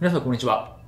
[0.00, 0.78] 皆さんこんにちは。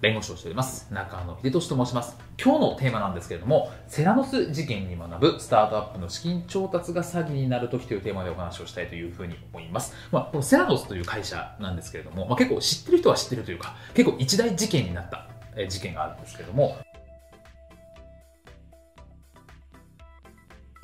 [0.00, 0.86] 弁護士をしております。
[0.94, 2.16] 中野秀俊と申します。
[2.40, 9.94] 今日のテーマなんですけれども、セラノス事件に学ぶスタートアップの資金調達が詐欺になるときというテーマでお話をしたいというふうに思います。
[10.12, 15.26] まあ、このセラノスという会社なんですけれども、まあ、結構知ってる人は知ってるというか、結構一大事件になった
[15.66, 16.76] 事件があるんですけれども、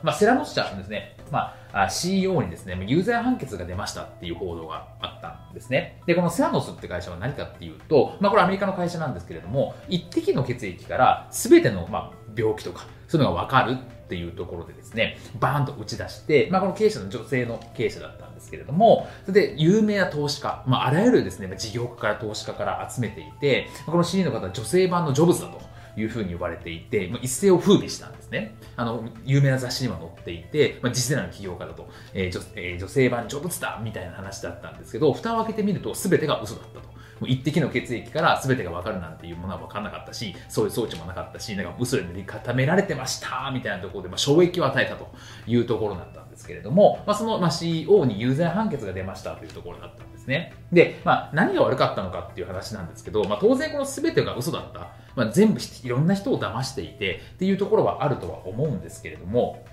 [0.04, 6.02] まあ、セラノス社ですね、まあ、CEO にですね、有罪判決が出ましたっていう報道があったんですね。
[6.06, 25.73] で、このセラノスって会社は何かっていうと、まあ、これアメリカの会社なんですけれども、一滴の血液から全ての、まあ、病気とか、そういうのがわかるっていうところでですね、バーンと打ち出して、まあ、この経営者の女性の経営者だったんですけれども、それで有名な投資家、まあ、あらゆるですね、事業家から投資家から集めていて、この CEO の方は女性版のジョブズだと。
[25.96, 28.56] いうふうに呼ばれていて、まあ、一世を風靡したんですね。
[28.76, 36.88] あの、有名な雑誌にも載っていて、まあ、次世代の起業家だと、えー女えー、女性版成仏だみたいな話だったんですけど、蓋を開けてみると全てが嘘だったと。
[37.24, 45.10] もう一滴の血液から全てが分かるなんていうものは分からなかったし、そういう装置もなかったし、なんか嘘で塗り固められてましたみたいなところで、まあ、衝撃を与えたと
[45.46, 50.52] いうところだったんですけれども、まあ、その、まあ、CO に有罪判決が出ましたというところだったんですね。
[50.70, 54.90] で、まあ、何が悪かったのかっていう話なんですけど、まあ、当然この全てが嘘だった。
[55.16, 59.64] まあ、全部いろんな人を騙していてっていうところはあるとは思うんですけれども、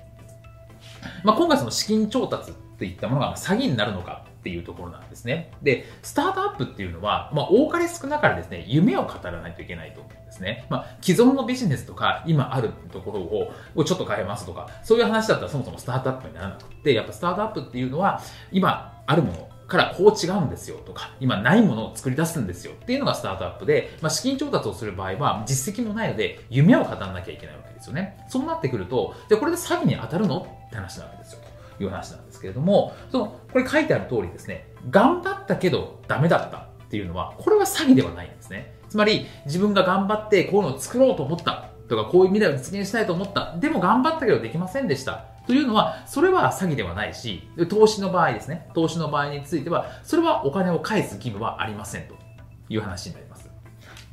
[1.23, 5.51] まあ、今回その資金調達っていったものが詐欺になるのかっていうところなんですね。
[5.61, 10.65] で、スタートアップっていうのは、まあ、多かれ少なかれですね、夢を語らないといけないと思うんですね。
[10.69, 28.17] まあ、既存のビジネスとか、今あるところを、ちょっと変えますとか、そういう話だったらそもそもスタートアップにならなくて、やっぱスタートアップっていうのは、今あるもの、からこう違うんですよとか、今ないものを作り出すんですよっていうのがスタートアップで、まあ、資金調達をする場合は実績もないので夢を語らなきゃいけないわけですよね。
[28.27, 30.45] そうなってくると、じゃこれで詐欺に当たるの？
[30.67, 31.39] って話なわけですよ。
[31.81, 38.75] という話なんですけれども、その、これ書いてある通りですね、頑張ったけどダメだったっていうのは、これは詐欺ではないんですね。
[38.87, 43.57] つまり、自分が頑張ってこういうのを作ろうと思ったとか、こういう未来を実現したいと思った。
[43.57, 45.25] でも頑張ったけどできませんでした。
[45.47, 52.13] というのは、それは詐欺ではないし、投資の場合ですね、投資の場合については、それはお金を返す義務はありませんと
[52.69, 53.49] いう話になります。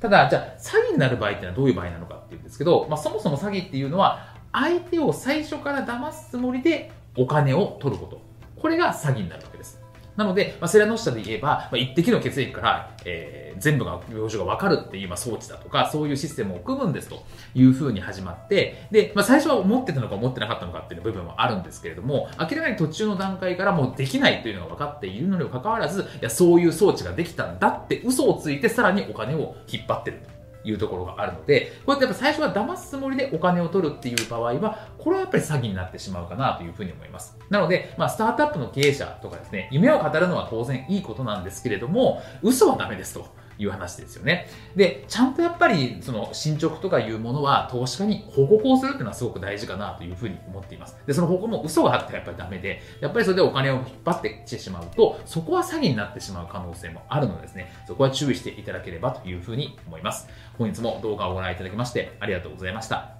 [0.01, 8.21] ただ、じゃあ、詐欺になる場合っていうのはどういう場合なのかっていうんですけど、まあ、そもそも詐欺っていうのは、相手を最初から騙すつもりでお金を取ること。
[8.57, 9.83] これが詐欺になるわけです。
[10.19, 17.23] なので、まあ、セラノス社で言えば、まあ、一滴の血液から、えー、全部が、病状が分かるっていう、まあ、装置だとか、そういうシステムを組むんですと
[17.55, 30.21] いうふうに始まって、で、まあ、最初は思ってたのか思ってなかったのかっていう部分もあるんですけれども、明らかに途中の段階からもうできないというのが分かっているのにもかかわらず、いや、そういう装置ができたんだって嘘をついて、さらにお金を引っ張ってる
[30.65, 37.37] いうところがあるので、こうやってやっぱ最初は騙すつもりでお金を取るっていう場合は、これはやっぱり詐欺になってしまうかなというふうに思います。
[37.51, 43.27] なので、まあ、スタートアップの経営者とかですね、夢を語るのは当然いいことなんですけれども、嘘はダメですと。
[43.59, 44.49] いう話ですよね。
[44.77, 50.97] で、ちゃんとやっぱり、その進捗とかいうものは投資家に報告をするっていうのはすごく大事かなというふうに思っています。
[51.07, 60.29] で、その報告も嘘があってやっぱりダメで、やっぱりそれでお金を引っ張ってきてしまうと、そこは詐欺になってしまう可能性もあるのでですね、そこは注意していただければというふうに思います。
[60.57, 63.18] 本日も動画をご覧いただきましてありがとうございました。